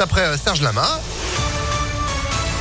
[0.00, 1.00] Après euh, Serge Lama.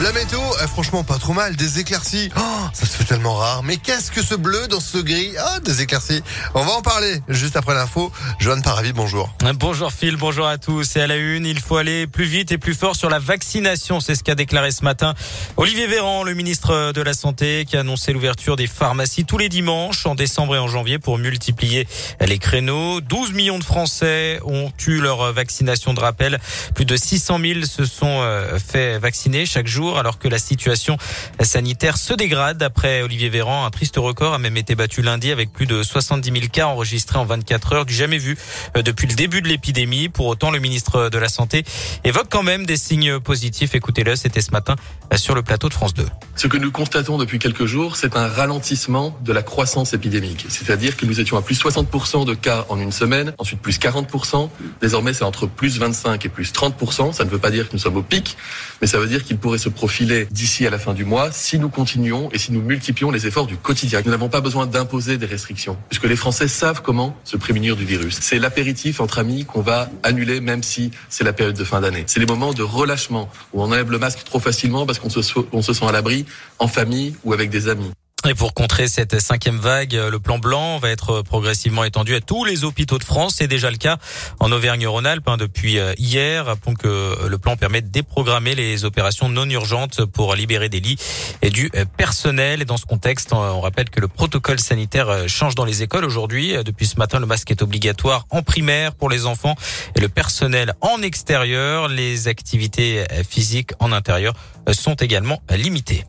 [0.00, 1.56] La météo, eh, franchement, pas trop mal.
[1.56, 2.30] Des éclaircies.
[2.36, 2.40] Oh,
[2.72, 3.64] ça se fait tellement rare.
[3.64, 6.22] Mais qu'est-ce que ce bleu dans ce gris Ah, des éclaircies.
[6.54, 8.12] On va en parler juste après l'info.
[8.38, 9.34] Joanne Paravi, bonjour.
[9.54, 10.94] Bonjour Phil, bonjour à tous.
[10.94, 13.98] Et à la une, il faut aller plus vite et plus fort sur la vaccination.
[13.98, 15.14] C'est ce qu'a déclaré ce matin
[15.56, 19.48] Olivier Véran, le ministre de la Santé, qui a annoncé l'ouverture des pharmacies tous les
[19.48, 21.88] dimanches en décembre et en janvier pour multiplier
[22.20, 23.00] les créneaux.
[23.00, 26.38] 12 millions de Français ont eu leur vaccination de rappel.
[26.76, 30.98] Plus de 600 000 se sont euh, fait vacciner chaque jour alors que la situation
[31.40, 32.62] sanitaire se dégrade.
[32.62, 36.30] Après Olivier Véran, un triste record a même été battu lundi avec plus de 70
[36.30, 38.36] 000 cas enregistrés en 24 heures, du jamais vu
[38.76, 40.08] euh, depuis le début de l'épidémie.
[40.08, 41.64] Pour autant, le ministre de la Santé
[42.04, 43.74] évoque quand même des signes positifs.
[43.74, 44.76] Écoutez-le, c'était ce matin
[45.12, 46.06] euh, sur le plateau de France 2.
[46.36, 50.46] Ce que nous constatons depuis quelques jours, c'est un ralentissement de la croissance épidémique.
[50.48, 54.48] C'est-à-dire que nous étions à plus 60% de cas en une semaine, ensuite plus 40%.
[54.80, 57.12] Désormais, c'est entre plus 25 et plus 30%.
[57.12, 58.36] Ça ne veut pas dire que nous sommes au pic,
[58.80, 61.56] mais ça veut dire qu'il pourrait se profiler d'ici à la fin du mois si
[61.56, 64.02] nous continuons et si nous multiplions les efforts du quotidien.
[64.04, 67.84] Nous n'avons pas besoin d'imposer des restrictions, puisque les Français savent comment se prémunir du
[67.84, 68.18] virus.
[68.20, 72.02] C'est l'apéritif entre amis qu'on va annuler même si c'est la période de fin d'année.
[72.08, 75.22] C'est les moments de relâchement où on enlève le masque trop facilement parce qu'on se,
[75.22, 76.26] se sent à l'abri
[76.58, 77.92] en famille ou avec des amis.
[78.26, 82.44] Et pour contrer cette cinquième vague, le plan blanc va être progressivement étendu à tous
[82.44, 83.36] les hôpitaux de France.
[83.38, 83.96] C'est déjà le cas
[84.40, 86.46] en Auvergne-Rhône-Alpes hein, depuis euh, hier.
[86.46, 90.98] Rappelons que le plan permet de déprogrammer les opérations non urgentes pour libérer des lits
[91.42, 92.60] et du euh, personnel.
[92.60, 96.04] Et dans ce contexte, on rappelle que le protocole sanitaire euh, change dans les écoles
[96.04, 96.54] aujourd'hui.
[96.64, 99.54] Depuis ce matin, le masque est obligatoire en primaire pour les enfants
[99.94, 101.86] et le personnel en extérieur.
[101.86, 104.34] Les activités physiques en intérieur
[104.72, 106.04] sont également limitées.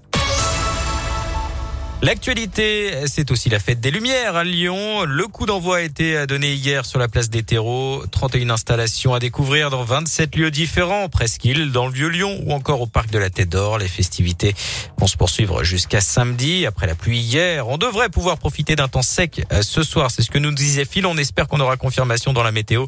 [2.02, 5.03] L'actualité, c'est aussi la fête des Lumières à Lyon.
[5.03, 8.06] Le coup d'envoi a été donné hier sur la place des terreaux.
[8.09, 12.88] 31 installations à découvrir dans 27 lieux différents, presqu'île, dans le Vieux-Lyon ou encore au
[12.88, 13.80] Parc de la Tête d'Or.
[13.80, 14.56] Les festivités
[14.97, 16.66] vont se poursuivre jusqu'à samedi.
[16.66, 20.09] Après la pluie hier, on devrait pouvoir profiter d'un temps sec euh, ce soir.
[20.09, 21.06] C'est ce que nous disait Phil.
[21.06, 22.85] On espère qu'on aura confirmation dans la météo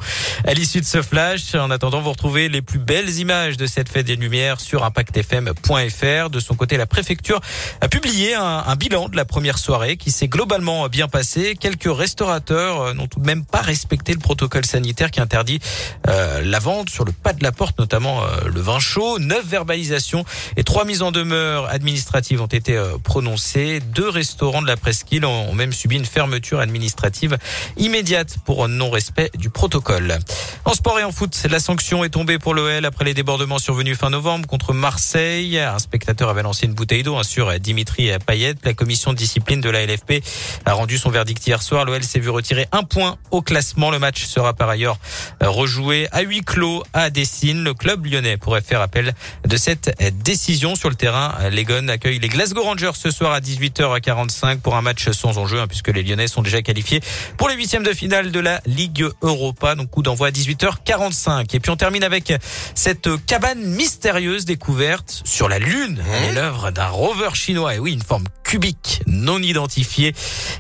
[0.48, 1.54] à l'issue de ce flash.
[1.54, 6.30] En attendant, vous retrouvez les plus belles images de cette fête des Lumières sur impactfm.fr.
[6.30, 7.42] De son côté, la préfecture
[7.82, 11.56] a publié un, un bilan de la première soirée qui s'est globalement bien passée.
[11.60, 15.60] Quelques restaurateurs euh, n'ont tout de même pas respecté le protocole sanitaire qui interdit
[16.08, 19.20] euh, la vente sur le pas de la porte, notamment euh, le vin chaud.
[19.20, 23.82] Neuf verbalisations et trois mises en demeure administratives ont été prononcées.
[23.94, 27.38] Deux restaurants de la presqu'île ont même subi une fermeture administrative
[27.78, 30.18] immédiate pour non-respect du protocole.
[30.66, 33.98] En sport et en foot, la sanction est tombée pour l'OL après les débordements survenus
[33.98, 35.60] fin novembre contre Marseille.
[35.60, 38.56] Un spectateur avait lancé une bouteille d'eau sur Dimitri Payet.
[38.92, 40.22] De discipline de la LFP
[40.66, 41.86] a rendu son verdict hier soir.
[41.86, 43.90] L'OL s'est vu retirer un point au classement.
[43.90, 44.98] Le match sera par ailleurs
[45.42, 47.64] rejoué à huis clos à Dessine.
[47.64, 49.14] Le club lyonnais pourrait faire appel
[49.48, 51.34] de cette décision sur le terrain.
[51.52, 55.62] Les Gones accueillent les Glasgow Rangers ce soir à 18h45 pour un match sans enjeu
[55.62, 57.00] hein, puisque les Lyonnais sont déjà qualifiés
[57.38, 59.76] pour les huitièmes de finale de la Ligue Europa.
[59.76, 61.56] Donc coup d'envoi à 18h45.
[61.56, 62.34] Et puis on termine avec
[62.76, 66.02] cette cabane mystérieuse découverte sur la Lune.
[66.02, 66.36] Mmh.
[66.36, 67.76] l'œuvre d'un rover chinois.
[67.76, 70.14] Et oui, une forme cubique non identifié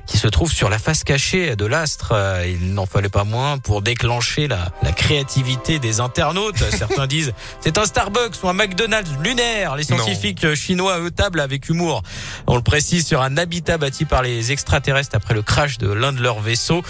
[0.05, 2.11] qui se trouve sur la face cachée de l'astre.
[2.13, 6.57] Euh, il n'en fallait pas moins pour déclencher la, la créativité des internautes.
[6.77, 9.75] Certains disent c'est un Starbucks ou un McDonald's lunaire.
[9.75, 12.03] Les scientifiques chinois, eux, table avec humour.
[12.47, 16.13] On le précise sur un habitat bâti par les extraterrestres après le crash de l'un
[16.13, 16.81] de leurs vaisseaux.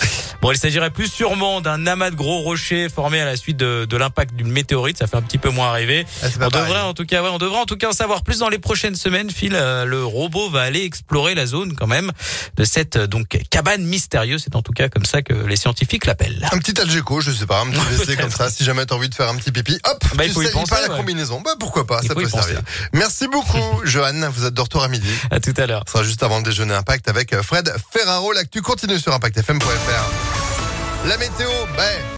[0.42, 3.86] Bon, il s'agirait plus sûrement d'un amas de gros rochers formé à la suite de,
[3.86, 4.98] de l'impact d'une météorite.
[4.98, 6.06] Ça fait un petit peu moins rêver.
[6.24, 8.40] Ah, on devrait en tout cas, ouais, on devrait en tout cas en savoir plus
[8.40, 9.30] dans les prochaines semaines.
[9.30, 12.12] Phil, euh, le robot va aller explorer la zone quand même
[12.58, 14.42] de cette donc cabane mystérieuse.
[14.44, 16.48] C'est en tout cas comme ça que les scientifiques l'appellent.
[16.52, 18.50] Un petit Algeco, je sais pas, un petit WC comme ça.
[18.50, 20.52] Si jamais t'as envie de faire un petit pipi, hop, bah, il faut tu y
[20.52, 20.98] penser, pas la ouais.
[20.98, 21.42] combinaison.
[21.42, 22.62] Bah pourquoi pas, Il ça peut servir.
[22.94, 24.30] Merci beaucoup, Johan.
[24.31, 25.12] Vous êtes de retour à midi.
[25.30, 25.84] À tout à l'heure.
[25.88, 28.31] Ce sera juste avant le déjeuner Impact avec Fred Ferraro.
[28.34, 31.08] L'actu continue sur ImpactFM.fr.
[31.08, 32.02] La météo, ben.